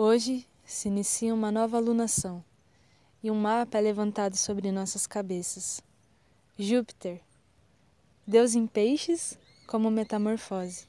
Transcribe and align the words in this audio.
Hoje 0.00 0.46
se 0.64 0.86
inicia 0.86 1.34
uma 1.34 1.50
nova 1.50 1.76
alunação 1.76 2.44
e 3.20 3.32
um 3.32 3.34
mapa 3.34 3.78
é 3.78 3.80
levantado 3.80 4.36
sobre 4.36 4.70
nossas 4.70 5.08
cabeças. 5.08 5.82
Júpiter, 6.56 7.20
Deus 8.24 8.54
em 8.54 8.64
peixes 8.64 9.36
como 9.66 9.90
metamorfose, 9.90 10.86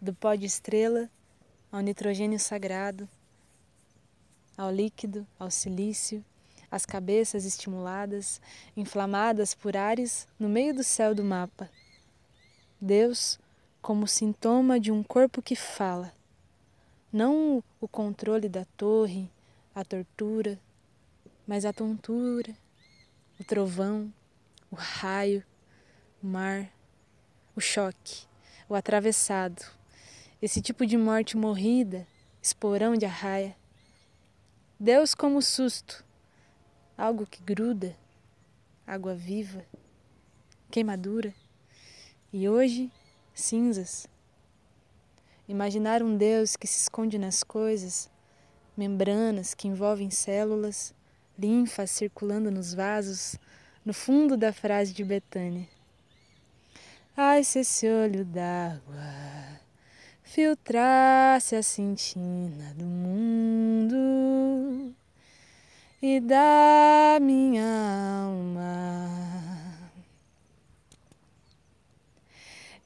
do 0.00 0.12
pó 0.12 0.34
de 0.34 0.46
estrela 0.46 1.08
ao 1.70 1.78
nitrogênio 1.78 2.40
sagrado, 2.40 3.08
ao 4.58 4.72
líquido, 4.72 5.24
ao 5.38 5.48
silício, 5.48 6.24
as 6.72 6.84
cabeças 6.84 7.44
estimuladas, 7.44 8.40
inflamadas 8.76 9.54
por 9.54 9.76
ares 9.76 10.26
no 10.40 10.48
meio 10.48 10.74
do 10.74 10.82
céu 10.82 11.14
do 11.14 11.22
mapa. 11.22 11.70
Deus 12.80 13.38
como 13.80 14.08
sintoma 14.08 14.80
de 14.80 14.90
um 14.90 15.04
corpo 15.04 15.40
que 15.40 15.54
fala 15.54 16.12
não 17.12 17.62
o 17.78 17.86
controle 17.86 18.48
da 18.48 18.64
torre, 18.64 19.30
a 19.74 19.84
tortura, 19.84 20.58
mas 21.46 21.66
a 21.66 21.72
tontura, 21.72 22.56
o 23.38 23.44
trovão, 23.44 24.12
o 24.70 24.74
raio, 24.74 25.44
o 26.22 26.26
mar, 26.26 26.72
o 27.54 27.60
choque, 27.60 28.26
o 28.66 28.74
atravessado, 28.74 29.62
esse 30.40 30.62
tipo 30.62 30.86
de 30.86 30.96
morte 30.96 31.36
morrida, 31.36 32.06
esporão 32.40 32.96
de 32.96 33.04
arraia. 33.04 33.54
Deus 34.80 35.14
como 35.14 35.42
susto, 35.42 36.02
algo 36.96 37.26
que 37.26 37.42
gruda, 37.42 37.94
água 38.86 39.14
viva, 39.14 39.64
queimadura, 40.70 41.34
e 42.32 42.48
hoje 42.48 42.90
cinzas. 43.34 44.08
Imaginar 45.48 46.02
um 46.02 46.16
Deus 46.16 46.56
que 46.56 46.66
se 46.66 46.82
esconde 46.82 47.18
nas 47.18 47.42
coisas, 47.42 48.10
membranas 48.76 49.54
que 49.54 49.68
envolvem 49.68 50.10
células, 50.10 50.94
linfas 51.38 51.90
circulando 51.90 52.50
nos 52.50 52.72
vasos, 52.74 53.36
no 53.84 53.92
fundo 53.92 54.36
da 54.36 54.52
frase 54.52 54.92
de 54.92 55.04
Betânia. 55.04 55.68
Ai, 57.16 57.44
se 57.44 57.58
esse 57.58 57.86
olho 57.88 58.24
d'água 58.24 59.60
filtrasse 60.22 61.54
a 61.54 61.62
cintina 61.62 62.72
do 62.74 62.86
mundo 62.86 63.96
e 66.00 66.18
da 66.20 67.18
minha 67.20 68.24
alma. 68.24 69.21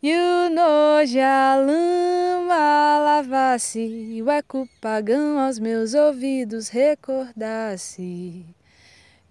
E 0.03 0.15
o 0.15 0.51
nojo 0.51 1.19
a 1.19 1.57
lama 1.57 2.99
lavasse, 2.99 4.23
o 4.23 4.31
eco 4.31 4.69
pagão 4.79 5.39
aos 5.39 5.59
meus 5.59 5.95
ouvidos 5.95 6.69
recordasse 6.69 8.45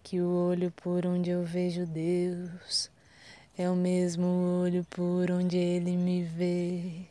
que 0.01 0.19
o 0.19 0.27
olho 0.27 0.71
por 0.71 1.05
onde 1.05 1.29
eu 1.29 1.43
vejo 1.43 1.85
Deus 1.85 2.89
é 3.55 3.69
o 3.69 3.75
mesmo 3.75 4.25
olho 4.63 4.83
por 4.89 5.29
onde 5.29 5.55
ele 5.55 5.95
me 5.95 6.23
vê. 6.23 7.05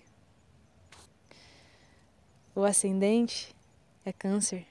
O 2.57 2.65
ascendente 2.65 3.55
é 4.05 4.13
Câncer. 4.13 4.67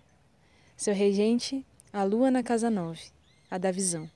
Seu 0.75 0.93
regente, 0.93 1.65
a 1.91 2.03
lua 2.03 2.29
na 2.29 2.43
casa 2.43 2.69
nove, 2.69 3.05
a 3.49 3.57
da 3.57 3.71
visão. 3.71 4.11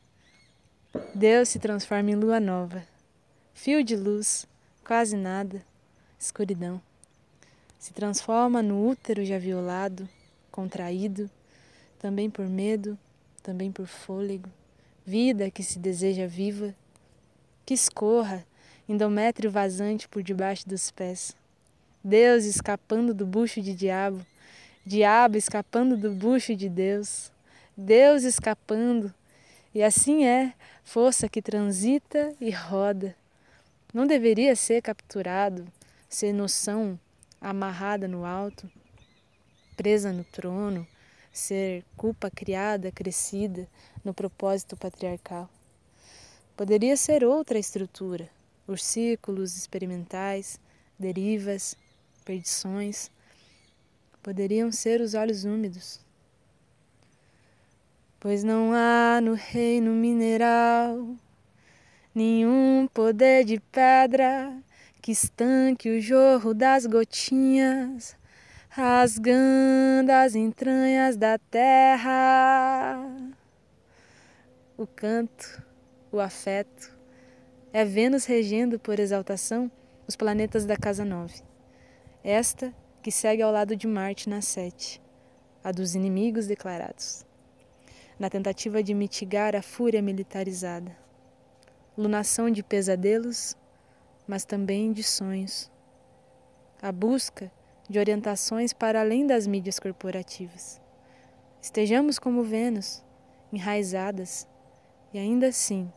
Deus 1.16 1.48
se 1.48 1.58
transforma 1.58 2.12
em 2.12 2.16
lua 2.16 2.40
nova, 2.42 2.86
fio 3.54 3.82
de 3.82 3.95
luz 3.95 4.45
quase 4.88 5.18
nada, 5.18 5.62
escuridão. 6.18 6.82
Se 7.78 7.92
transforma 7.92 8.64
no 8.64 8.88
útero 8.88 9.26
já 9.26 9.38
violado, 9.38 10.08
contraído, 10.50 11.30
também 12.00 12.30
por 12.30 12.46
medo, 12.46 12.98
também 13.44 13.70
por 13.70 13.86
fôlego, 13.86 14.50
vida 15.06 15.52
que 15.52 15.61
se 15.61 15.78
deseja 15.78 16.26
viva, 16.26 16.73
que 17.66 17.73
escorra, 17.73 18.45
endométrio 18.88 19.52
vazante 19.52 20.08
por 20.08 20.23
debaixo 20.23 20.66
dos 20.70 20.90
pés. 20.90 21.36
Deus 22.02 22.45
escapando 22.45 23.14
do 23.14 23.26
bucho 23.26 23.61
de 23.61 23.73
diabo, 23.73 24.26
diabo 24.86 25.36
escapando 25.36 25.98
do 25.98 26.11
bucho 26.11 26.56
de 26.56 26.70
Deus, 26.70 27.30
Deus 27.76 28.23
escapando, 28.23 29.14
e 29.76 29.84
assim 29.84 30.26
é, 30.26 30.54
força 30.82 31.28
que 31.28 31.42
transita 31.42 32.34
e 32.40 32.52
roda 32.52 33.14
não 33.93 34.05
deveria 34.05 34.55
ser 34.55 34.81
capturado, 34.81 35.65
ser 36.09 36.33
noção 36.33 36.99
amarrada 37.39 38.08
no 38.08 38.25
alto, 38.25 38.70
presa 39.75 40.11
no 40.11 40.23
trono, 40.23 40.87
ser 41.31 41.86
culpa 41.95 42.30
criada, 42.30 42.92
crescida 42.92 43.67
no 44.03 44.14
propósito 44.14 44.75
patriarcal. 44.75 45.49
Poderia 46.55 46.98
ser 46.98 47.23
outra 47.23 47.59
estrutura, 47.59 48.30
os 48.67 48.83
círculos 48.83 49.55
experimentais, 49.55 50.59
derivas, 50.98 51.77
perdições. 52.25 53.11
Poderiam 54.21 54.71
ser 54.71 54.99
os 54.99 55.14
olhos 55.14 55.45
úmidos. 55.45 56.02
Pois 58.19 58.43
não 58.43 58.73
há 58.73 59.21
no 59.21 59.36
reino 59.36 59.92
mineral 59.92 61.15
nenhum 62.17 62.88
poder 62.92 63.45
de 63.45 63.60
pedra 63.60 64.52
que 65.04 65.11
estanque 65.11 65.88
o 65.88 66.02
jorro 66.02 66.52
das 66.52 66.88
gotinhas, 66.88 68.17
rasgando 68.70 70.11
as 70.11 70.33
entranhas 70.33 71.16
da 71.16 71.38
terra. 71.38 72.98
O 74.76 74.88
canto, 74.88 75.64
o 76.11 76.20
afeto, 76.20 76.98
é 77.72 77.86
Vênus 77.86 78.26
regendo 78.26 78.80
por 78.80 78.99
exaltação 78.99 79.72
os 80.08 80.16
planetas 80.16 80.66
da 80.66 80.76
casa 80.76 81.05
nove. 81.05 81.44
Esta 82.23 82.73
que 83.04 83.11
segue 83.11 83.44
ao 83.44 83.52
lado 83.52 83.76
de 83.76 83.86
Marte 83.86 84.28
na 84.28 84.42
sete, 84.42 84.99
a 85.64 85.72
dos 85.72 85.94
inimigos 85.94 86.48
declarados, 86.48 87.23
na 88.20 88.28
tentativa 88.28 88.82
de 88.82 88.95
mitigar 88.95 89.55
a 89.55 89.61
fúria 89.61 90.02
militarizada 90.02 91.07
lunação 91.98 92.50
de 92.52 92.62
pesadelos, 92.62 93.58
mas 94.28 94.46
também 94.46 94.94
de 94.94 95.02
sonhos. 95.02 95.72
A 96.80 96.92
busca 96.92 97.52
de 97.90 97.98
orientações 97.98 98.72
para 98.72 99.02
além 99.02 99.26
das 99.26 99.48
mídias 99.48 99.80
corporativas. 99.80 100.80
Estejamos 101.60 102.20
como 102.20 102.44
Vênus, 102.44 103.04
enraizadas 103.52 104.48
e 105.12 105.18
ainda 105.18 105.48
assim 105.48 105.92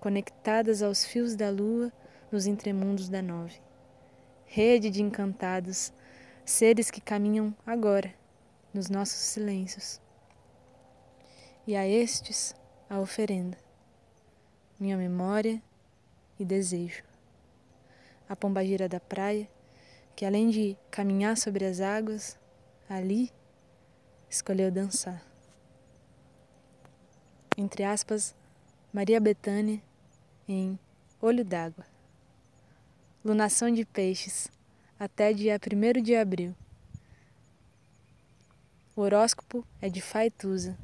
conectadas 0.00 0.82
aos 0.82 1.04
fios 1.04 1.34
da 1.34 1.48
lua 1.48 1.90
nos 2.30 2.46
entremundos 2.46 3.08
da 3.08 3.22
nove. 3.22 3.58
Rede 4.44 4.90
de 4.90 5.02
encantados, 5.02 5.92
seres 6.44 6.90
que 6.90 7.00
caminham 7.00 7.54
agora 7.66 8.14
nos 8.72 8.90
nossos 8.90 9.18
silêncios. 9.18 10.00
E 11.66 11.74
a 11.74 11.86
estes 11.86 12.54
a 12.88 13.00
oferenda 13.00 13.67
minha 14.78 14.96
memória 14.96 15.60
e 16.38 16.44
desejo. 16.44 17.02
A 18.28 18.36
pombagira 18.36 18.88
da 18.88 19.00
praia, 19.00 19.48
que 20.14 20.24
além 20.24 20.50
de 20.50 20.76
caminhar 20.90 21.36
sobre 21.36 21.64
as 21.64 21.80
águas, 21.80 22.38
ali 22.88 23.32
escolheu 24.30 24.70
dançar. 24.70 25.22
Entre 27.56 27.82
aspas, 27.82 28.34
Maria 28.92 29.20
Bethânia 29.20 29.82
em 30.48 30.78
Olho 31.20 31.44
d'Água. 31.44 31.84
Lunação 33.24 33.70
de 33.70 33.84
peixes 33.84 34.48
até 34.98 35.32
dia 35.32 35.58
1 35.58 36.02
de 36.02 36.14
abril. 36.14 36.54
O 38.94 39.00
horóscopo 39.00 39.64
é 39.80 39.88
de 39.88 40.00
Faituza, 40.00 40.76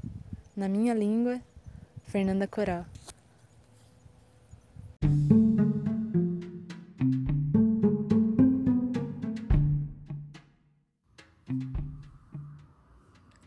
na 0.56 0.68
minha 0.68 0.94
língua, 0.94 1.40
Fernanda 2.06 2.46
Coral. 2.46 2.86